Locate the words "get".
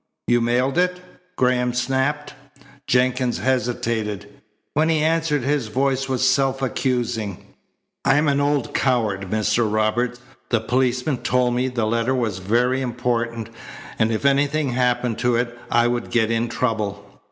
16.09-16.31